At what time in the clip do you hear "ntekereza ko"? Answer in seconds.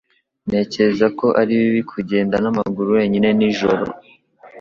0.47-1.27